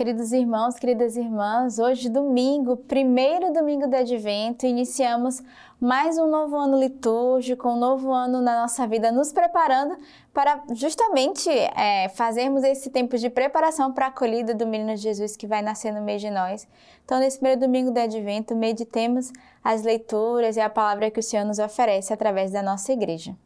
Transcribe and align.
queridos 0.00 0.32
irmãos, 0.32 0.76
queridas 0.76 1.14
irmãs. 1.14 1.78
Hoje, 1.78 2.08
domingo, 2.08 2.74
primeiro 2.74 3.52
domingo 3.52 3.86
do 3.86 3.94
Advento, 3.94 4.64
iniciamos 4.64 5.42
mais 5.78 6.16
um 6.16 6.26
novo 6.26 6.56
ano 6.56 6.80
litúrgico, 6.80 7.68
um 7.68 7.76
novo 7.76 8.10
ano 8.10 8.40
na 8.40 8.62
nossa 8.62 8.86
vida, 8.86 9.12
nos 9.12 9.30
preparando 9.30 9.98
para 10.32 10.64
justamente 10.72 11.50
é, 11.50 12.08
fazermos 12.14 12.64
esse 12.64 12.88
tempo 12.88 13.18
de 13.18 13.28
preparação 13.28 13.92
para 13.92 14.06
a 14.06 14.08
acolhida 14.08 14.54
do 14.54 14.66
menino 14.66 14.96
Jesus 14.96 15.36
que 15.36 15.46
vai 15.46 15.60
nascer 15.60 15.92
no 15.92 16.00
meio 16.00 16.18
de 16.18 16.30
nós. 16.30 16.66
Então, 17.04 17.18
nesse 17.18 17.36
primeiro 17.36 17.60
domingo 17.60 17.90
do 17.90 17.98
Advento, 17.98 18.56
meditemos 18.56 19.30
as 19.62 19.82
leituras 19.82 20.56
e 20.56 20.60
a 20.60 20.70
palavra 20.70 21.10
que 21.10 21.20
o 21.20 21.22
Senhor 21.22 21.44
nos 21.44 21.58
oferece 21.58 22.10
através 22.10 22.50
da 22.52 22.62
nossa 22.62 22.90
igreja. 22.90 23.36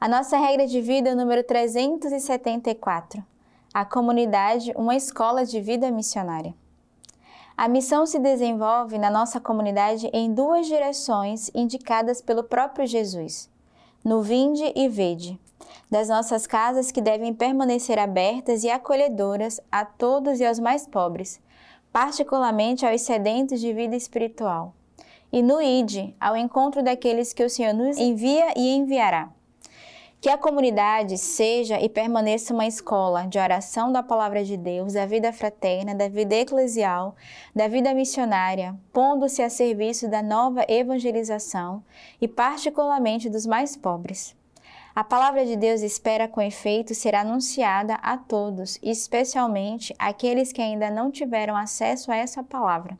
A 0.00 0.08
nossa 0.08 0.36
regra 0.38 0.66
de 0.66 0.80
vida 0.80 1.10
é 1.10 1.12
o 1.12 1.16
número 1.16 1.44
374 1.44 3.33
a 3.74 3.84
comunidade 3.84 4.72
uma 4.76 4.94
escola 4.94 5.44
de 5.44 5.60
vida 5.60 5.90
missionária. 5.90 6.54
A 7.56 7.66
missão 7.66 8.06
se 8.06 8.20
desenvolve 8.20 8.98
na 8.98 9.10
nossa 9.10 9.40
comunidade 9.40 10.08
em 10.12 10.32
duas 10.32 10.68
direções 10.68 11.50
indicadas 11.52 12.22
pelo 12.22 12.44
próprio 12.44 12.86
Jesus: 12.86 13.50
no 14.04 14.22
vinde 14.22 14.72
e 14.76 14.88
vede, 14.88 15.40
das 15.90 16.08
nossas 16.08 16.46
casas 16.46 16.92
que 16.92 17.00
devem 17.00 17.34
permanecer 17.34 17.98
abertas 17.98 18.62
e 18.62 18.70
acolhedoras 18.70 19.60
a 19.72 19.84
todos 19.84 20.38
e 20.38 20.46
aos 20.46 20.60
mais 20.60 20.86
pobres, 20.86 21.40
particularmente 21.92 22.86
aos 22.86 23.00
sedentos 23.00 23.60
de 23.60 23.72
vida 23.72 23.96
espiritual. 23.96 24.72
E 25.32 25.42
no 25.42 25.60
ide, 25.60 26.14
ao 26.20 26.36
encontro 26.36 26.80
daqueles 26.80 27.32
que 27.32 27.42
o 27.42 27.50
Senhor 27.50 27.74
nos 27.74 27.98
envia 27.98 28.54
e 28.56 28.76
enviará 28.76 29.30
que 30.24 30.30
a 30.30 30.38
comunidade 30.38 31.18
seja 31.18 31.78
e 31.78 31.86
permaneça 31.86 32.54
uma 32.54 32.66
escola 32.66 33.26
de 33.26 33.38
oração 33.38 33.92
da 33.92 34.02
palavra 34.02 34.42
de 34.42 34.56
Deus, 34.56 34.94
da 34.94 35.04
vida 35.04 35.30
fraterna, 35.34 35.94
da 35.94 36.08
vida 36.08 36.34
eclesial, 36.34 37.14
da 37.54 37.68
vida 37.68 37.92
missionária, 37.92 38.74
pondo-se 38.90 39.42
a 39.42 39.50
serviço 39.50 40.08
da 40.08 40.22
nova 40.22 40.64
evangelização 40.66 41.84
e, 42.18 42.26
particularmente, 42.26 43.28
dos 43.28 43.44
mais 43.44 43.76
pobres. 43.76 44.34
A 44.94 45.04
palavra 45.04 45.44
de 45.44 45.56
Deus 45.56 45.82
espera 45.82 46.26
com 46.26 46.40
efeito 46.40 46.94
ser 46.94 47.14
anunciada 47.14 47.96
a 47.96 48.16
todos, 48.16 48.78
especialmente 48.82 49.94
aqueles 49.98 50.54
que 50.54 50.62
ainda 50.62 50.90
não 50.90 51.10
tiveram 51.10 51.54
acesso 51.54 52.10
a 52.10 52.16
essa 52.16 52.42
palavra. 52.42 52.98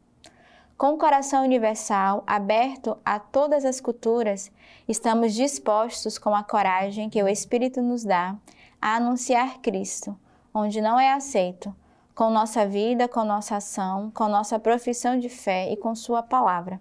Com 0.77 0.95
o 0.95 0.99
coração 0.99 1.45
universal 1.45 2.25
aberto 2.27 2.99
a 3.05 3.21
todas 3.21 3.65
as 3.65 3.81
culturas, 3.81 4.51
estamos 4.89 5.33
dispostos, 5.33 6.19
com 6.19 6.35
a 6.35 6.43
coragem 6.43 7.09
que 7.09 7.23
o 7.23 7.29
Espírito 7.29 7.81
nos 7.81 8.03
dá, 8.03 8.37
a 8.83 8.97
anunciar 8.97 9.61
Cristo, 9.61 10.19
onde 10.53 10.81
não 10.81 10.99
é 10.99 11.13
aceito, 11.13 11.73
com 12.13 12.29
nossa 12.29 12.67
vida, 12.67 13.07
com 13.07 13.25
nossa 13.25 13.59
ação, 13.59 14.11
com 14.13 14.27
nossa 14.27 14.59
profissão 14.59 15.17
de 15.17 15.29
fé 15.29 15.73
e 15.73 15.77
com 15.77 15.95
Sua 15.95 16.25
palavra. 16.25 16.81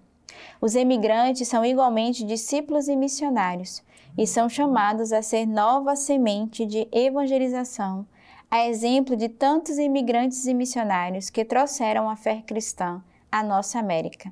Os 0.59 0.73
emigrantes 0.73 1.47
são 1.47 1.63
igualmente 1.63 2.23
discípulos 2.23 2.87
e 2.87 2.95
missionários 2.95 3.83
e 4.17 4.25
são 4.25 4.49
chamados 4.49 5.13
a 5.13 5.21
ser 5.21 5.45
nova 5.45 5.95
semente 5.95 6.65
de 6.65 6.87
evangelização, 6.91 8.07
a 8.49 8.65
exemplo 8.65 9.15
de 9.15 9.29
tantos 9.29 9.77
imigrantes 9.77 10.47
e 10.47 10.53
missionários 10.55 11.29
que 11.29 11.45
trouxeram 11.45 12.09
a 12.09 12.15
fé 12.15 12.41
cristã 12.43 12.99
a 13.33 13.41
nossa 13.41 13.79
América. 13.79 14.31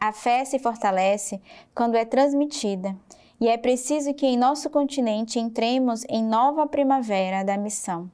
A 0.00 0.12
fé 0.12 0.44
se 0.44 0.60
fortalece 0.60 1.42
quando 1.74 1.96
é 1.96 2.04
transmitida, 2.04 2.94
e 3.40 3.48
é 3.48 3.56
preciso 3.58 4.14
que 4.14 4.26
em 4.26 4.36
nosso 4.36 4.70
continente 4.70 5.40
entremos 5.40 6.04
em 6.08 6.22
nova 6.22 6.64
primavera 6.64 7.44
da 7.44 7.56
missão. 7.56 8.08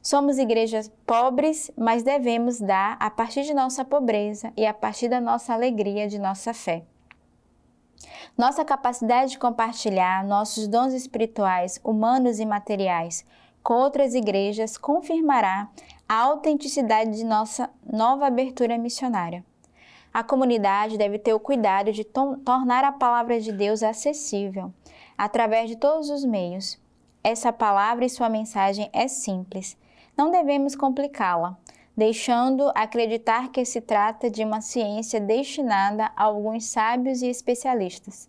Somos 0.00 0.38
igrejas 0.38 0.88
pobres, 1.04 1.72
mas 1.76 2.04
devemos 2.04 2.60
dar 2.60 2.96
a 3.00 3.10
partir 3.10 3.42
de 3.42 3.52
nossa 3.52 3.84
pobreza 3.84 4.52
e 4.56 4.64
a 4.64 4.72
partir 4.72 5.08
da 5.08 5.20
nossa 5.20 5.52
alegria 5.52 6.06
de 6.06 6.20
nossa 6.20 6.54
fé. 6.54 6.84
Nossa 8.36 8.64
capacidade 8.64 9.32
de 9.32 9.38
compartilhar 9.40 10.24
nossos 10.24 10.68
dons 10.68 10.92
espirituais, 10.92 11.80
humanos 11.82 12.38
e 12.38 12.46
materiais 12.46 13.24
com 13.68 13.74
outras 13.74 14.14
igrejas 14.14 14.78
confirmará 14.78 15.68
a 16.08 16.14
autenticidade 16.22 17.10
de 17.10 17.22
nossa 17.22 17.68
nova 17.84 18.26
abertura 18.26 18.78
missionária. 18.78 19.44
A 20.12 20.22
comunidade 20.24 20.98
deve 20.98 21.18
ter 21.18 21.34
o 21.34 21.40
cuidado 21.40 21.92
de 21.92 22.04
tornar 22.04 22.84
a 22.84 22.92
palavra 22.92 23.40
de 23.40 23.52
Deus 23.52 23.82
acessível 23.82 24.72
através 25.16 25.68
de 25.68 25.76
todos 25.76 26.10
os 26.10 26.24
meios. 26.24 26.78
Essa 27.22 27.52
palavra 27.52 28.04
e 28.04 28.10
sua 28.10 28.28
mensagem 28.28 28.88
é 28.92 29.06
simples. 29.08 29.76
Não 30.16 30.30
devemos 30.30 30.74
complicá-la, 30.74 31.56
deixando 31.96 32.70
acreditar 32.74 33.50
que 33.50 33.64
se 33.64 33.80
trata 33.80 34.30
de 34.30 34.44
uma 34.44 34.60
ciência 34.60 35.20
destinada 35.20 36.12
a 36.16 36.24
alguns 36.24 36.66
sábios 36.66 37.22
e 37.22 37.26
especialistas. 37.28 38.28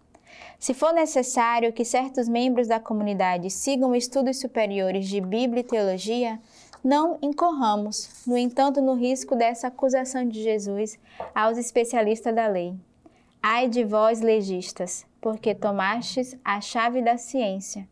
Se 0.59 0.73
for 0.73 0.93
necessário 0.93 1.71
que 1.71 1.85
certos 1.85 2.27
membros 2.27 2.67
da 2.67 2.79
comunidade 2.79 3.49
sigam 3.49 3.95
estudos 3.95 4.39
superiores 4.39 5.07
de 5.07 5.21
Bíblia 5.21 5.61
e 5.61 5.63
teologia, 5.63 6.39
não 6.83 7.17
incorramos, 7.21 8.23
no 8.25 8.37
entanto, 8.37 8.81
no 8.81 8.93
risco 8.93 9.35
dessa 9.35 9.67
acusação 9.67 10.27
de 10.27 10.41
Jesus 10.41 10.97
aos 11.35 11.57
especialistas 11.57 12.33
da 12.33 12.47
lei. 12.47 12.73
Ai 13.41 13.67
de 13.67 13.83
vós, 13.83 14.21
legistas, 14.21 15.05
porque 15.19 15.53
tomastes 15.53 16.37
a 16.43 16.61
chave 16.61 17.01
da 17.01 17.17
ciência. 17.17 17.87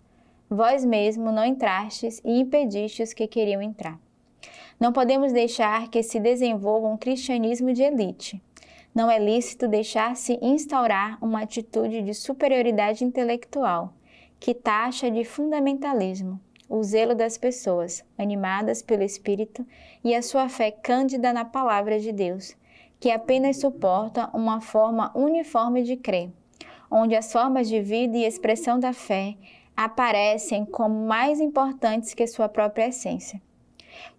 Vós 0.50 0.86
mesmo 0.86 1.32
não 1.32 1.44
entrastes 1.44 2.22
e 2.24 2.40
impedistes 2.40 3.10
os 3.10 3.14
que 3.14 3.28
queriam 3.28 3.62
entrar. 3.62 4.00
Não 4.80 4.94
podemos 4.94 5.34
deixar 5.34 5.90
que 5.90 6.02
se 6.02 6.20
desenvolva 6.20 6.88
um 6.88 6.98
cristianismo 6.98 7.74
de 7.74 7.84
elite. 7.84 8.42
Não 8.96 9.12
é 9.12 9.20
lícito 9.20 9.68
deixar-se 9.68 10.40
instaurar 10.42 11.18
uma 11.22 11.42
atitude 11.42 12.02
de 12.02 12.14
superioridade 12.14 13.04
intelectual, 13.04 13.94
que 14.40 14.54
taxa 14.54 15.12
de 15.12 15.26
fundamentalismo 15.26 16.40
o 16.70 16.84
zelo 16.84 17.16
das 17.16 17.38
pessoas, 17.38 18.04
animadas 18.18 18.82
pelo 18.82 19.04
Espírito, 19.04 19.66
e 20.04 20.14
a 20.14 20.22
sua 20.22 20.50
fé 20.50 20.72
cândida 20.72 21.32
na 21.32 21.46
palavra 21.46 22.00
de 22.00 22.12
Deus, 22.12 22.56
que 23.00 23.12
apenas 23.12 23.58
suporta 23.58 24.30
uma 24.34 24.60
forma 24.60 25.12
uniforme 25.16 25.84
de 25.84 25.96
crer, 25.96 26.30
onde 26.90 27.16
as 27.16 27.32
formas 27.32 27.68
de 27.68 27.82
vida 27.82 28.18
e 28.18 28.26
expressão 28.26 28.80
da 28.80 28.94
fé 28.94 29.36
aparecem 29.76 30.66
como 30.66 31.08
mais 31.08 31.40
importantes 31.40 32.14
que 32.14 32.26
sua 32.26 32.50
própria 32.50 32.88
essência. 32.88 33.42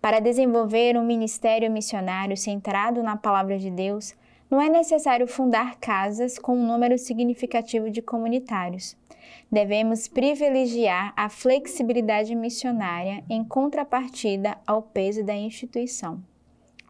Para 0.01 0.21
desenvolver 0.21 0.97
um 0.97 1.05
ministério 1.05 1.71
missionário 1.71 2.37
centrado 2.37 3.03
na 3.03 3.17
palavra 3.17 3.59
de 3.59 3.71
Deus, 3.71 4.15
não 4.51 4.61
é 4.61 4.69
necessário 4.69 5.27
fundar 5.27 5.77
casas 5.77 6.39
com 6.39 6.57
um 6.57 6.67
número 6.67 6.97
significativo 6.97 7.91
de 7.91 8.01
comunitários 8.01 8.97
devemos 9.51 10.09
privilegiar 10.09 11.13
a 11.17 11.29
flexibilidade 11.29 12.35
missionária 12.35 13.25
em 13.29 13.45
contrapartida 13.45 14.59
ao 14.67 14.83
peso 14.83 15.25
da 15.25 15.35
instituição. 15.35 16.23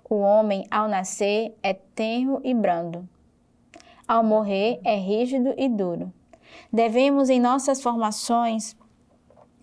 O 0.09 0.16
homem, 0.16 0.65
ao 0.71 0.88
nascer, 0.88 1.54
é 1.62 1.75
tenro 1.75 2.41
e 2.43 2.54
brando. 2.54 3.09
Ao 4.06 4.25
morrer, 4.25 4.81
é 4.82 4.97
rígido 4.97 5.53
e 5.56 5.69
duro. 5.69 6.12
Devemos, 6.72 7.28
em 7.28 7.38
nossas 7.38 7.82
formações, 7.82 8.75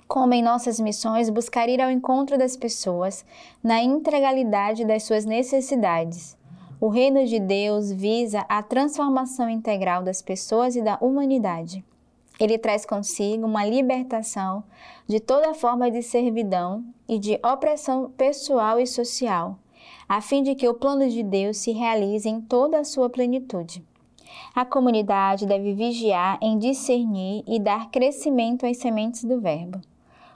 como 0.07 0.33
em 0.33 0.43
nossas 0.43 0.79
missões, 0.79 1.29
buscar 1.29 1.67
ir 1.67 1.81
ao 1.81 1.89
encontro 1.89 2.37
das 2.37 2.55
pessoas 2.55 3.25
na 3.63 3.81
integralidade 3.81 4.85
das 4.85 5.03
suas 5.03 5.25
necessidades. 5.25 6.37
O 6.79 6.89
reino 6.89 7.25
de 7.25 7.39
Deus 7.39 7.91
visa 7.91 8.45
a 8.47 8.61
transformação 8.61 9.49
integral 9.49 10.03
das 10.03 10.21
pessoas 10.21 10.75
e 10.75 10.81
da 10.81 10.97
humanidade. 11.01 11.83
Ele 12.39 12.57
traz 12.57 12.85
consigo 12.85 13.45
uma 13.45 13.65
libertação 13.65 14.63
de 15.07 15.19
toda 15.19 15.53
forma 15.53 15.89
de 15.89 16.01
servidão 16.01 16.83
e 17.07 17.17
de 17.17 17.39
opressão 17.43 18.11
pessoal 18.17 18.79
e 18.79 18.85
social, 18.85 19.57
a 20.07 20.19
fim 20.21 20.43
de 20.43 20.55
que 20.55 20.67
o 20.67 20.73
plano 20.73 21.09
de 21.09 21.23
Deus 21.23 21.57
se 21.57 21.71
realize 21.71 22.27
em 22.27 22.41
toda 22.41 22.79
a 22.79 22.83
sua 22.83 23.09
plenitude. 23.09 23.83
A 24.53 24.65
comunidade 24.65 25.45
deve 25.45 25.73
vigiar 25.73 26.37
em 26.41 26.57
discernir 26.57 27.43
e 27.47 27.59
dar 27.59 27.89
crescimento 27.89 28.65
às 28.65 28.77
sementes 28.77 29.23
do 29.23 29.39
Verbo. 29.39 29.79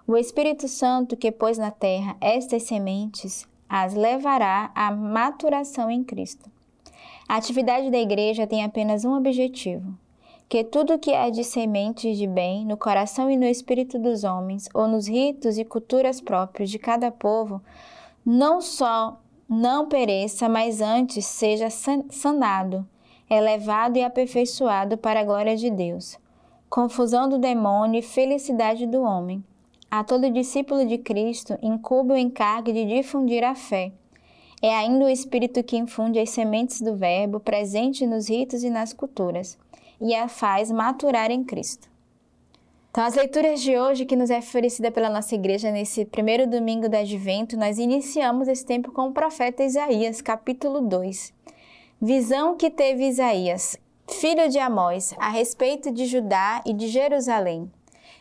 O 0.07 0.17
Espírito 0.17 0.67
Santo 0.67 1.17
que 1.17 1.31
pôs 1.31 1.57
na 1.57 1.71
terra 1.71 2.15
estas 2.19 2.63
sementes 2.63 3.47
as 3.67 3.93
levará 3.93 4.71
à 4.73 4.91
maturação 4.91 5.91
em 5.91 6.03
Cristo. 6.03 6.49
A 7.27 7.35
atividade 7.35 7.91
da 7.91 7.99
igreja 7.99 8.47
tem 8.47 8.63
apenas 8.63 9.05
um 9.05 9.15
objetivo: 9.15 9.93
que 10.49 10.63
tudo 10.63 10.97
que 10.97 11.11
é 11.11 11.29
de 11.29 11.43
sementes 11.43 12.17
de 12.17 12.25
bem 12.25 12.65
no 12.65 12.75
coração 12.75 13.29
e 13.29 13.37
no 13.37 13.45
espírito 13.45 13.99
dos 13.99 14.23
homens, 14.23 14.67
ou 14.73 14.87
nos 14.87 15.07
ritos 15.07 15.59
e 15.59 15.63
culturas 15.63 16.19
próprios 16.19 16.71
de 16.71 16.79
cada 16.79 17.11
povo, 17.11 17.61
não 18.25 18.59
só 18.59 19.21
não 19.47 19.87
pereça, 19.87 20.49
mas 20.49 20.81
antes 20.81 21.23
seja 21.27 21.69
sanado, 21.69 22.83
elevado 23.29 23.99
e 23.99 24.03
aperfeiçoado 24.03 24.97
para 24.97 25.19
a 25.19 25.23
glória 25.23 25.55
de 25.55 25.69
Deus. 25.69 26.17
Confusão 26.67 27.29
do 27.29 27.37
demônio 27.37 27.99
e 27.99 28.03
felicidade 28.03 28.87
do 28.87 29.03
homem. 29.03 29.43
A 29.89 30.03
todo 30.03 30.31
discípulo 30.31 30.83
de 30.83 30.97
Cristo 30.97 31.59
incube 31.61 32.13
o 32.13 32.17
encargo 32.17 32.73
de 32.73 32.85
difundir 32.85 33.43
a 33.43 33.53
fé. 33.53 33.91
É 34.63 34.75
ainda 34.75 35.05
o 35.05 35.09
Espírito 35.09 35.63
que 35.63 35.77
infunde 35.77 36.19
as 36.19 36.31
sementes 36.31 36.81
do 36.81 36.95
Verbo 36.95 37.39
presente 37.39 38.05
nos 38.07 38.27
ritos 38.27 38.63
e 38.63 38.69
nas 38.69 38.93
culturas 38.93 39.57
e 40.01 40.15
a 40.15 40.27
faz 40.27 40.71
maturar 40.71 41.31
em 41.31 41.43
Cristo. 41.43 41.89
Então, 42.91 43.03
as 43.03 43.13
leituras 43.13 43.61
de 43.61 43.77
hoje, 43.77 44.05
que 44.05 44.15
nos 44.15 44.31
é 44.31 44.39
oferecida 44.39 44.91
pela 44.91 45.09
nossa 45.09 45.35
igreja 45.35 45.71
nesse 45.71 46.05
primeiro 46.05 46.47
domingo 46.47 46.89
do 46.89 46.95
Advento, 46.95 47.55
nós 47.55 47.77
iniciamos 47.77 48.47
esse 48.47 48.65
tempo 48.65 48.91
com 48.91 49.09
o 49.09 49.13
profeta 49.13 49.63
Isaías, 49.63 50.21
capítulo 50.21 50.81
2. 50.81 51.31
Visão 52.01 52.55
que 52.55 52.71
teve 52.71 53.07
Isaías, 53.07 53.77
filho 54.09 54.49
de 54.49 54.57
Amós, 54.57 55.13
a 55.19 55.29
respeito 55.29 55.91
de 55.91 56.05
Judá 56.05 56.63
e 56.65 56.73
de 56.73 56.87
Jerusalém. 56.87 57.71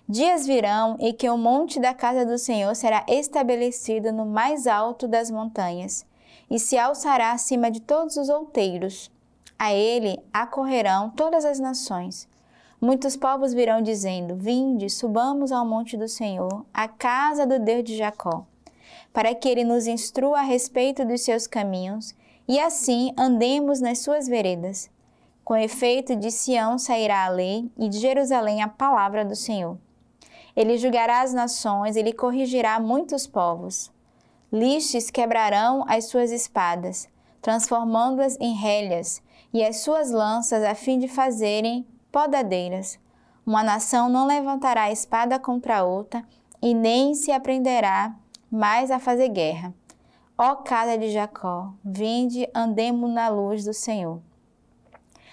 Dias 0.06 0.46
virão 0.46 0.96
em 1.00 1.12
que 1.12 1.28
o 1.28 1.38
monte 1.38 1.80
da 1.80 1.94
casa 1.94 2.26
do 2.26 2.38
Senhor 2.38 2.74
será 2.74 3.04
estabelecido 3.08 4.12
no 4.12 4.26
mais 4.26 4.66
alto 4.66 5.08
das 5.08 5.30
montanhas 5.30 6.04
e 6.50 6.58
se 6.58 6.78
alçará 6.78 7.32
acima 7.32 7.70
de 7.70 7.80
todos 7.80 8.16
os 8.16 8.28
outeiros. 8.28 9.10
A 9.58 9.74
ele 9.74 10.18
acorrerão 10.32 11.10
todas 11.10 11.44
as 11.44 11.58
nações. 11.58 12.28
Muitos 12.80 13.16
povos 13.16 13.52
virão 13.52 13.82
dizendo: 13.82 14.36
Vinde, 14.36 14.88
subamos 14.88 15.50
ao 15.50 15.66
monte 15.66 15.96
do 15.96 16.06
Senhor, 16.06 16.64
à 16.72 16.86
casa 16.86 17.44
do 17.44 17.58
Deus 17.58 17.82
de 17.82 17.96
Jacó, 17.96 18.46
para 19.12 19.34
que 19.34 19.48
ele 19.48 19.64
nos 19.64 19.88
instrua 19.88 20.38
a 20.38 20.42
respeito 20.42 21.04
dos 21.04 21.22
seus 21.22 21.46
caminhos 21.48 22.14
e 22.46 22.60
assim 22.60 23.12
andemos 23.18 23.80
nas 23.80 23.98
suas 23.98 24.28
veredas. 24.28 24.88
Com 25.44 25.56
efeito, 25.56 26.14
de 26.14 26.30
Sião 26.30 26.78
sairá 26.78 27.24
a 27.24 27.28
lei 27.28 27.70
e 27.76 27.88
de 27.88 27.98
Jerusalém 27.98 28.62
a 28.62 28.68
palavra 28.68 29.24
do 29.24 29.34
Senhor. 29.34 29.76
Ele 30.54 30.78
julgará 30.78 31.22
as 31.22 31.32
nações, 31.32 31.96
ele 31.96 32.12
corrigirá 32.12 32.78
muitos 32.78 33.26
povos. 33.26 33.90
Listes 34.52 35.10
quebrarão 35.10 35.84
as 35.88 36.04
suas 36.06 36.30
espadas, 36.30 37.08
transformando-as 37.40 38.36
em 38.40 38.54
relhas, 38.54 39.22
e 39.52 39.64
as 39.64 39.78
suas 39.78 40.10
lanças 40.10 40.62
a 40.62 40.74
fim 40.74 40.98
de 40.98 41.08
fazerem 41.08 41.86
podadeiras. 42.12 42.98
Uma 43.46 43.62
nação 43.62 44.08
não 44.08 44.26
levantará 44.26 44.90
espada 44.90 45.38
contra 45.38 45.82
outra, 45.82 46.22
e 46.60 46.74
nem 46.74 47.14
se 47.14 47.30
aprenderá 47.30 48.14
mais 48.50 48.90
a 48.90 48.98
fazer 48.98 49.28
guerra. 49.28 49.72
Ó 50.36 50.56
casa 50.56 50.96
de 50.96 51.10
Jacó, 51.10 51.72
vinde, 51.84 52.48
andemos 52.54 53.10
na 53.10 53.28
luz 53.28 53.64
do 53.64 53.72
Senhor. 53.72 54.20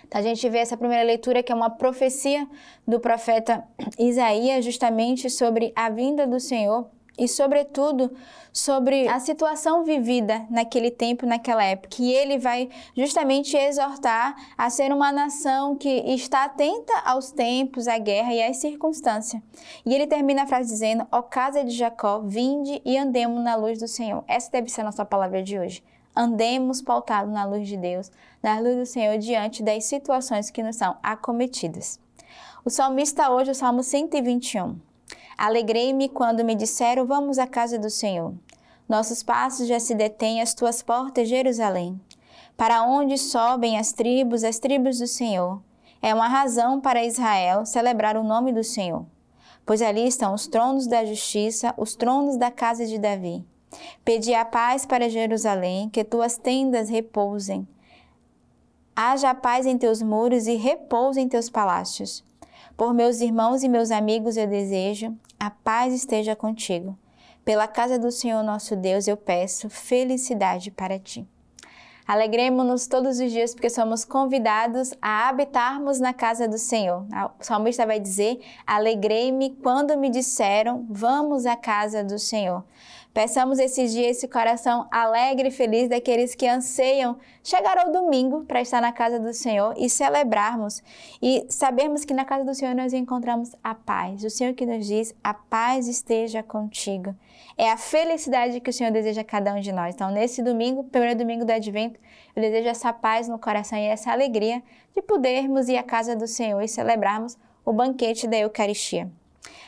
Então, 0.03 0.19
a 0.19 0.23
gente 0.23 0.47
vê 0.49 0.59
essa 0.59 0.77
primeira 0.77 1.03
leitura 1.03 1.41
que 1.41 1.51
é 1.51 1.55
uma 1.55 1.69
profecia 1.69 2.47
do 2.87 2.99
profeta 2.99 3.63
Isaías 3.97 4.63
justamente 4.63 5.29
sobre 5.29 5.73
a 5.75 5.89
vinda 5.89 6.27
do 6.27 6.39
Senhor 6.39 6.87
e, 7.17 7.27
sobretudo, 7.27 8.11
sobre 8.51 9.07
a 9.07 9.19
situação 9.19 9.83
vivida 9.83 10.45
naquele 10.49 10.89
tempo, 10.89 11.25
naquela 11.25 11.63
época. 11.63 11.97
E 11.99 12.11
ele 12.11 12.37
vai 12.37 12.69
justamente 12.95 13.55
exortar 13.55 14.35
a 14.57 14.69
ser 14.69 14.93
uma 14.93 15.11
nação 15.11 15.75
que 15.75 15.89
está 15.89 16.45
atenta 16.45 16.93
aos 17.05 17.31
tempos, 17.31 17.87
à 17.87 17.97
guerra 17.97 18.33
e 18.33 18.41
às 18.41 18.57
circunstâncias. 18.57 19.41
E 19.85 19.93
ele 19.93 20.07
termina 20.07 20.43
a 20.43 20.47
frase 20.47 20.69
dizendo: 20.69 21.05
Ó 21.11 21.21
casa 21.21 21.63
de 21.63 21.71
Jacó, 21.71 22.19
vinde 22.19 22.81
e 22.85 22.97
andemos 22.97 23.43
na 23.43 23.55
luz 23.55 23.79
do 23.79 23.87
Senhor. 23.87 24.23
Essa 24.27 24.51
deve 24.51 24.69
ser 24.69 24.81
a 24.81 24.85
nossa 24.85 25.05
palavra 25.05 25.43
de 25.43 25.59
hoje. 25.59 25.83
Andemos 26.15 26.81
pautados 26.81 27.33
na 27.33 27.43
luz 27.43 27.67
de 27.67 27.75
Deus, 27.75 28.09
na 28.41 28.57
luz 28.59 28.77
do 28.77 28.85
Senhor, 28.85 29.17
diante 29.17 29.61
das 29.61 29.83
situações 29.83 30.49
que 30.49 30.63
nos 30.63 30.77
são 30.77 30.95
acometidas. 31.03 31.99
O 32.63 32.69
salmista 32.69 33.29
hoje, 33.29 33.51
o 33.51 33.55
Salmo 33.55 33.83
121. 33.83 34.94
Alegrei-me 35.37 36.07
quando 36.07 36.43
me 36.43 36.55
disseram: 36.55 37.05
Vamos 37.05 37.37
à 37.37 37.45
casa 37.45 37.77
do 37.77 37.89
Senhor. 37.89 38.33
Nossos 38.87 39.23
passos 39.23 39.67
já 39.67 39.79
se 39.79 39.95
detêm 39.95 40.41
às 40.41 40.53
tuas 40.53 40.81
portas, 40.81 41.27
Jerusalém. 41.27 41.99
Para 42.55 42.83
onde 42.83 43.17
sobem 43.17 43.77
as 43.77 43.91
tribos, 43.91 44.43
as 44.43 44.59
tribos 44.59 44.99
do 44.99 45.07
Senhor? 45.07 45.61
É 46.01 46.13
uma 46.13 46.27
razão 46.27 46.79
para 46.79 47.03
Israel 47.03 47.65
celebrar 47.65 48.15
o 48.15 48.23
nome 48.23 48.53
do 48.53 48.63
Senhor. 48.63 49.05
Pois 49.65 49.81
ali 49.81 50.07
estão 50.07 50.33
os 50.33 50.47
tronos 50.47 50.87
da 50.87 51.03
justiça, 51.03 51.73
os 51.77 51.95
tronos 51.95 52.37
da 52.37 52.51
casa 52.51 52.85
de 52.85 52.99
Davi. 52.99 53.43
Pedi 54.05 54.33
a 54.33 54.45
paz 54.45 54.85
para 54.85 55.09
Jerusalém, 55.09 55.89
que 55.89 56.03
tuas 56.03 56.37
tendas 56.37 56.89
repousem. 56.89 57.67
Haja 58.95 59.33
paz 59.33 59.65
em 59.65 59.77
teus 59.77 60.01
muros 60.01 60.47
e 60.47 60.55
repouso 60.55 61.19
em 61.19 61.27
teus 61.27 61.49
palácios. 61.49 62.23
Por 62.77 62.93
meus 62.93 63.19
irmãos 63.19 63.63
e 63.63 63.67
meus 63.67 63.91
amigos 63.91 64.37
eu 64.37 64.47
desejo, 64.47 65.17
a 65.39 65.49
paz 65.49 65.93
esteja 65.93 66.35
contigo. 66.35 66.97
Pela 67.43 67.67
casa 67.67 67.99
do 67.99 68.11
Senhor 68.11 68.43
nosso 68.43 68.75
Deus 68.75 69.07
eu 69.07 69.15
peço 69.15 69.69
felicidade 69.69 70.71
para 70.71 70.97
ti. 70.97 71.27
Alegremos-nos 72.07 72.85
todos 72.85 73.19
os 73.19 73.31
dias 73.31 73.55
porque 73.55 73.69
somos 73.69 74.05
convidados 74.05 74.93
a 75.01 75.27
habitarmos 75.27 75.99
na 75.99 76.13
casa 76.13 76.47
do 76.47 76.57
Senhor. 76.57 77.03
O 77.39 77.43
salmista 77.43 77.83
vai 77.85 77.99
dizer: 77.99 78.39
Alegrei-me 78.65 79.55
quando 79.55 79.97
me 79.97 80.11
disseram, 80.11 80.85
vamos 80.87 81.47
à 81.47 81.55
casa 81.55 82.03
do 82.03 82.19
Senhor. 82.19 82.63
Peçamos 83.15 83.59
esses 83.59 83.93
dias 83.93 84.17
esse 84.17 84.27
coração 84.27 84.89
alegre 84.91 85.47
e 85.47 85.51
feliz 85.51 85.87
daqueles 85.87 86.35
que 86.35 86.45
anseiam 86.45 87.15
chegar 87.41 87.77
ao 87.77 87.89
domingo 87.89 88.43
para 88.43 88.59
estar 88.59 88.81
na 88.81 88.91
casa 88.91 89.17
do 89.17 89.33
Senhor 89.33 89.73
e 89.77 89.89
celebrarmos 89.89 90.83
e 91.21 91.45
sabermos 91.47 92.03
que 92.03 92.13
na 92.13 92.25
casa 92.25 92.43
do 92.43 92.53
Senhor 92.53 92.75
nós 92.75 92.91
encontramos 92.91 93.55
a 93.63 93.73
paz. 93.73 94.21
O 94.21 94.29
Senhor 94.29 94.53
que 94.53 94.65
nos 94.65 94.85
diz: 94.85 95.15
a 95.23 95.33
paz 95.33 95.87
esteja 95.87 96.43
contigo. 96.43 97.15
É 97.57 97.71
a 97.71 97.77
felicidade 97.77 98.59
que 98.59 98.69
o 98.69 98.73
Senhor 98.73 98.91
deseja 98.91 99.21
a 99.21 99.23
cada 99.23 99.53
um 99.53 99.61
de 99.61 99.71
nós. 99.71 99.95
Então, 99.95 100.11
nesse 100.11 100.43
domingo, 100.43 100.83
primeiro 100.83 101.17
domingo 101.17 101.45
do 101.45 101.51
Advento, 101.51 101.97
eu 102.35 102.41
desejo 102.41 102.67
essa 102.67 102.91
paz 102.91 103.29
no 103.29 103.39
coração 103.39 103.79
e 103.79 103.85
essa 103.85 104.11
alegria 104.11 104.61
de 104.93 105.01
podermos 105.01 105.69
ir 105.69 105.77
à 105.77 105.83
casa 105.83 106.17
do 106.17 106.27
Senhor 106.27 106.61
e 106.61 106.67
celebrarmos 106.67 107.37
o 107.63 107.71
banquete 107.71 108.27
da 108.27 108.35
Eucaristia. 108.35 109.09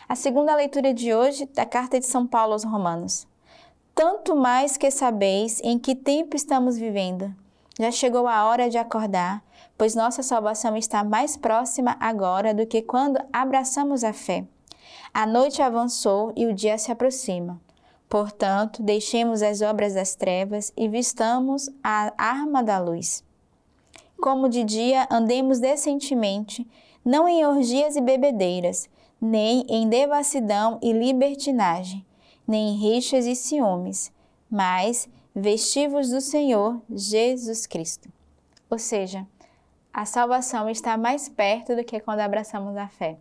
A 0.09 0.15
segunda 0.17 0.53
leitura 0.53 0.93
de 0.93 1.13
hoje 1.13 1.45
da 1.45 1.65
carta 1.65 1.97
de 1.97 2.05
São 2.05 2.27
Paulo 2.27 2.51
aos 2.51 2.65
Romanos 2.65 3.25
tanto 3.97 4.35
mais 4.35 4.77
que 4.77 4.91
sabeis 4.91 5.59
em 5.63 5.79
que 5.79 5.95
tempo 5.95 6.35
estamos 6.35 6.77
vivendo. 6.77 7.33
Já 7.79 7.89
chegou 7.89 8.27
a 8.27 8.45
hora 8.45 8.69
de 8.69 8.77
acordar, 8.77 9.43
pois 9.75 9.95
nossa 9.95 10.21
salvação 10.21 10.77
está 10.77 11.03
mais 11.03 11.35
próxima 11.35 11.97
agora 11.99 12.53
do 12.53 12.67
que 12.67 12.83
quando 12.83 13.19
abraçamos 13.33 14.03
a 14.03 14.13
fé. 14.13 14.45
A 15.11 15.25
noite 15.25 15.63
avançou 15.63 16.31
e 16.35 16.45
o 16.45 16.53
dia 16.53 16.77
se 16.77 16.91
aproxima. 16.91 17.59
Portanto, 18.07 18.83
deixemos 18.83 19.41
as 19.41 19.63
obras 19.63 19.95
das 19.95 20.13
trevas 20.13 20.71
e 20.77 20.87
vistamos 20.87 21.67
a 21.83 22.13
arma 22.19 22.63
da 22.63 22.77
luz. 22.77 23.23
Como 24.21 24.47
de 24.47 24.63
dia 24.63 25.07
andemos 25.09 25.57
decentemente, 25.57 26.67
não 27.03 27.27
em 27.27 27.43
orgias 27.43 27.95
e 27.95 28.01
bebedeiras, 28.01 28.87
nem 29.19 29.65
em 29.67 29.89
devassidão 29.89 30.77
e 30.83 30.93
libertinagem, 30.93 32.05
nem 32.47 32.75
rixas 32.77 33.25
e 33.25 33.35
ciúmes, 33.35 34.11
mas 34.49 35.09
vestivos 35.35 36.09
do 36.09 36.21
Senhor 36.21 36.81
Jesus 36.89 37.67
Cristo. 37.67 38.09
Ou 38.69 38.79
seja, 38.79 39.27
a 39.93 40.05
salvação 40.05 40.69
está 40.69 40.97
mais 40.97 41.27
perto 41.27 41.75
do 41.75 41.83
que 41.83 41.99
quando 41.99 42.19
abraçamos 42.19 42.77
a 42.77 42.87
fé. 42.87 43.17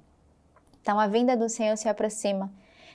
Então 0.81 1.01
a 1.01 1.07
vinda 1.07 1.37
do 1.37 1.49
Senhor 1.49 1.77
se 1.77 1.89
aproxima. 1.89 2.53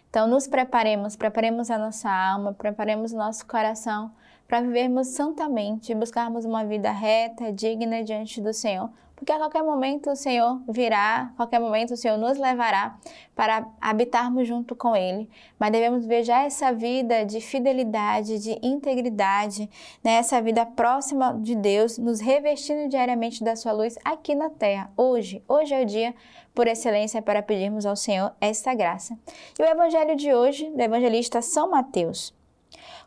Então 0.10 0.28
nos 0.28 0.48
preparemos, 0.48 1.16
preparemos 1.16 1.70
a 1.72 1.78
nossa 1.78 2.10
alma, 2.10 2.54
preparemos 2.54 3.12
o 3.12 3.18
nosso 3.18 3.46
coração 3.46 4.12
para 4.48 4.62
vivermos 4.62 5.08
santamente, 5.08 5.96
buscarmos 5.96 6.44
uma 6.44 6.66
vida 6.66 6.92
reta, 6.92 7.52
digna 7.54 8.04
diante 8.04 8.42
do 8.42 8.54
Senhor, 8.54 8.90
porque 9.22 9.34
a 9.34 9.38
qualquer 9.38 9.62
momento 9.62 10.10
o 10.10 10.16
Senhor 10.16 10.60
virá, 10.68 11.30
a 11.32 11.38
qualquer 11.38 11.60
momento 11.60 11.94
o 11.94 11.96
Senhor 11.96 12.18
nos 12.18 12.40
levará 12.40 12.98
para 13.36 13.68
habitarmos 13.80 14.48
junto 14.48 14.76
com 14.76 14.96
Ele. 14.96 15.30
Mas 15.60 15.72
devemos 15.72 16.08
já 16.26 16.42
essa 16.42 16.74
vida 16.74 17.24
de 17.24 17.40
fidelidade, 17.40 18.40
de 18.40 18.58
integridade, 18.64 19.70
né? 20.04 20.14
essa 20.14 20.42
vida 20.42 20.66
próxima 20.66 21.40
de 21.40 21.56
Deus, 21.56 22.00
nos 22.00 22.20
revestindo 22.20 22.90
diariamente 22.90 23.44
da 23.44 23.56
Sua 23.56 23.72
luz 23.72 23.96
aqui 24.04 24.34
na 24.34 24.50
terra, 24.50 24.92
hoje. 24.98 25.44
Hoje 25.48 25.76
é 25.76 25.84
o 25.84 25.86
dia 25.86 26.16
por 26.52 26.68
excelência 26.68 27.22
para 27.22 27.44
pedirmos 27.44 27.86
ao 27.86 27.96
Senhor 27.96 28.34
esta 28.42 28.74
graça. 28.74 29.16
E 29.60 29.62
o 29.62 29.68
evangelho 29.68 30.16
de 30.16 30.34
hoje, 30.34 30.68
do 30.72 30.82
evangelista 30.82 31.44
São 31.44 31.70
Mateus. 31.70 32.34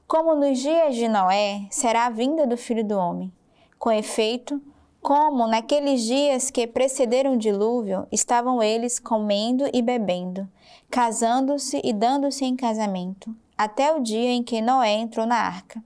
Como 0.07 0.37
nos 0.37 0.61
dias 0.61 0.95
de 0.95 1.09
Noé, 1.09 1.67
será 1.71 2.07
a 2.07 2.11
vinda 2.11 2.47
do 2.47 2.57
Filho 2.57 2.85
do 2.85 2.97
Homem. 2.97 3.33
Com 3.81 3.91
efeito, 3.91 4.63
como 5.05 5.47
naqueles 5.47 6.01
dias 6.01 6.51
que 6.51 6.67
precederam 6.67 7.35
o 7.35 7.39
dilúvio, 7.39 8.07
estavam 8.11 8.63
eles 8.63 8.99
comendo 8.99 9.69
e 9.71 9.83
bebendo, 9.83 10.49
casando-se 10.91 11.79
e 11.85 11.93
dando-se 11.93 12.47
em 12.47 12.57
casamento, 12.57 13.31
até 13.57 13.95
o 13.95 14.01
dia 14.01 14.31
em 14.31 14.43
que 14.43 14.63
Noé 14.63 14.93
entrou 14.93 15.27
na 15.27 15.37
arca. 15.37 15.85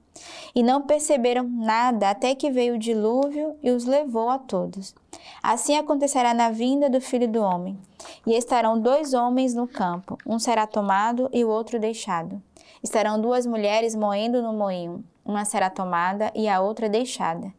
E 0.55 0.63
não 0.63 0.83
perceberam 0.83 1.43
nada 1.43 2.11
até 2.11 2.33
que 2.33 2.49
veio 2.49 2.77
o 2.77 2.79
dilúvio 2.79 3.57
e 3.61 3.73
os 3.73 3.87
levou 3.87 4.31
a 4.31 4.39
todos. 4.39 4.95
Assim 5.43 5.77
acontecerá 5.77 6.33
na 6.33 6.51
vinda 6.51 6.89
do 6.89 7.01
Filho 7.01 7.27
do 7.27 7.43
Homem. 7.43 7.77
E 8.25 8.37
estarão 8.37 8.79
dois 8.79 9.15
homens 9.15 9.53
no 9.53 9.67
campo, 9.67 10.17
um 10.25 10.39
será 10.39 10.65
tomado 10.65 11.29
e 11.33 11.45
o 11.45 11.49
outro 11.49 11.81
deixado. 11.81 12.41
Estarão 12.85 13.21
duas 13.21 13.47
mulheres 13.47 13.97
moendo 13.97 14.41
no 14.41 14.53
moinho 14.53 15.05
uma 15.25 15.45
será 15.45 15.69
tomada 15.69 16.33
e 16.35 16.49
a 16.49 16.61
outra 16.61 16.89
deixada. 16.89 17.53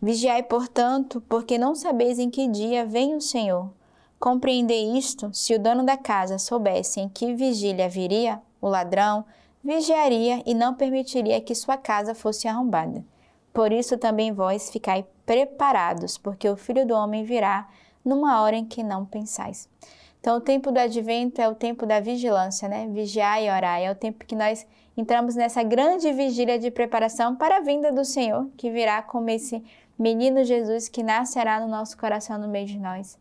Vigiai, 0.00 0.42
portanto, 0.42 1.22
porque 1.28 1.56
não 1.56 1.74
sabeis 1.74 2.18
em 2.18 2.30
que 2.30 2.46
dia 2.48 2.84
vem 2.84 3.14
o 3.14 3.20
Senhor. 3.20 3.70
Compreendei 4.18 4.96
isto: 4.96 5.30
se 5.32 5.54
o 5.54 5.58
dono 5.58 5.84
da 5.84 5.96
casa 5.96 6.38
soubesse 6.38 7.00
em 7.00 7.08
que 7.08 7.34
vigília 7.34 7.88
viria 7.88 8.40
o 8.60 8.68
ladrão, 8.68 9.24
vigiaria 9.62 10.42
e 10.44 10.54
não 10.54 10.74
permitiria 10.74 11.40
que 11.40 11.54
sua 11.54 11.76
casa 11.76 12.14
fosse 12.14 12.46
arrombada. 12.46 13.04
Por 13.52 13.72
isso 13.72 13.96
também 13.96 14.32
vós 14.32 14.70
ficai 14.70 15.06
preparados, 15.24 16.18
porque 16.18 16.48
o 16.48 16.56
Filho 16.56 16.86
do 16.86 16.94
Homem 16.94 17.24
virá 17.24 17.68
numa 18.04 18.42
hora 18.42 18.56
em 18.56 18.64
que 18.64 18.82
não 18.82 19.04
pensais. 19.06 19.68
Então, 20.20 20.38
o 20.38 20.40
tempo 20.40 20.72
do 20.72 20.78
advento 20.78 21.40
é 21.40 21.48
o 21.48 21.54
tempo 21.54 21.84
da 21.84 22.00
vigilância, 22.00 22.66
né? 22.66 22.88
Vigiar 22.90 23.42
e 23.42 23.50
orar. 23.50 23.80
É 23.80 23.90
o 23.90 23.94
tempo 23.94 24.24
que 24.24 24.34
nós 24.34 24.66
entramos 24.96 25.34
nessa 25.34 25.62
grande 25.62 26.10
vigília 26.12 26.58
de 26.58 26.70
preparação 26.70 27.36
para 27.36 27.58
a 27.58 27.60
vinda 27.60 27.92
do 27.92 28.04
Senhor, 28.04 28.48
que 28.56 28.70
virá 28.70 29.02
como 29.02 29.28
esse 29.28 29.62
menino 29.98 30.44
Jesus 30.44 30.88
que 30.88 31.02
nascerá 31.02 31.60
no 31.60 31.68
nosso 31.68 31.96
coração 31.96 32.38
no 32.38 32.48
meio 32.48 32.66
de 32.66 32.78
nós. 32.78 33.18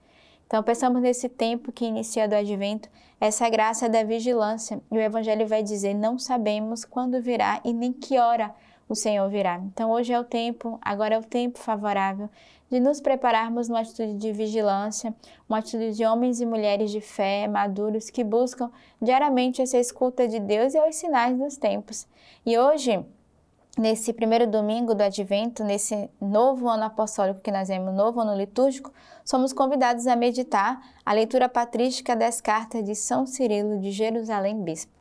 Então, 0.47 0.61
pensamos 0.61 1.01
nesse 1.01 1.29
tempo 1.29 1.71
que 1.71 1.85
inicia 1.85 2.27
do 2.27 2.35
advento, 2.35 2.89
essa 3.19 3.49
graça 3.49 3.89
da 3.89 4.03
vigilância. 4.03 4.81
E 4.91 4.97
o 4.97 5.01
Evangelho 5.01 5.47
vai 5.47 5.63
dizer: 5.63 5.93
não 5.93 6.19
sabemos 6.19 6.85
quando 6.85 7.21
virá 7.21 7.59
e 7.63 7.73
nem 7.73 7.91
que 7.91 8.19
hora 8.19 8.53
o 8.87 8.95
Senhor 8.95 9.27
virá. 9.29 9.59
Então, 9.73 9.91
hoje 9.91 10.13
é 10.13 10.19
o 10.19 10.23
tempo, 10.23 10.77
agora 10.81 11.15
é 11.15 11.17
o 11.17 11.23
tempo 11.23 11.57
favorável 11.57 12.29
de 12.69 12.79
nos 12.79 12.99
prepararmos 12.99 13.69
numa 13.69 13.81
atitude 13.81 14.15
de 14.15 14.31
vigilância, 14.31 15.13
uma 15.47 15.59
atitude 15.59 15.95
de 15.95 16.05
homens 16.05 16.41
e 16.41 16.45
mulheres 16.45 16.89
de 16.89 16.99
fé, 17.01 17.47
maduros, 17.47 18.09
que 18.09 18.23
buscam 18.23 18.71
diariamente 18.99 19.61
essa 19.61 19.77
escuta 19.77 20.27
de 20.27 20.39
Deus 20.39 20.73
e 20.73 20.79
aos 20.79 20.95
sinais 20.95 21.37
dos 21.37 21.55
tempos. 21.55 22.07
E 22.43 22.57
hoje, 22.57 23.05
nesse 23.77 24.13
primeiro 24.13 24.45
domingo 24.45 24.93
do 24.93 25.01
Advento, 25.01 25.63
nesse 25.63 26.09
novo 26.21 26.69
ano 26.69 26.83
apostólico 26.83 27.41
que 27.41 27.51
nós 27.51 27.67
vemos, 27.67 27.93
novo 27.93 28.21
ano 28.21 28.35
litúrgico, 28.35 28.91
somos 29.25 29.51
convidados 29.51 30.05
a 30.05 30.15
meditar 30.15 30.79
a 31.05 31.13
leitura 31.13 31.49
patrística 31.49 32.15
das 32.15 32.39
cartas 32.39 32.83
de 32.83 32.95
São 32.95 33.25
Cirilo 33.25 33.79
de 33.79 33.91
Jerusalém 33.91 34.61
Bispo. 34.61 34.91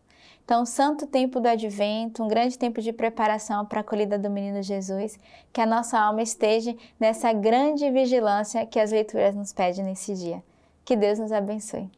Então, 0.45 0.67
santo 0.67 1.07
tempo 1.07 1.39
do 1.39 1.47
advento, 1.47 2.23
um 2.23 2.29
grande 2.29 2.59
tempo 2.59 2.81
de 2.81 2.93
preparação 2.93 3.65
para 3.65 3.81
a 3.81 3.83
acolhida 3.83 4.19
do 4.19 4.29
menino 4.29 4.63
Jesus, 4.63 5.19
que 5.53 5.61
a 5.61 5.67
nossa 5.67 5.99
alma 5.99 6.21
esteja 6.21 6.75
nessa 6.99 7.33
grande 7.33 7.89
vigilância 7.91 8.67
que 8.67 8.81
as 8.81 8.91
leituras 8.91 9.37
nos 9.37 9.53
pedem 9.53 9.85
nesse 9.85 10.15
dia. 10.15 10.43
Que 10.85 10.97
Deus 10.97 11.19
nos 11.19 11.31
abençoe. 11.31 11.89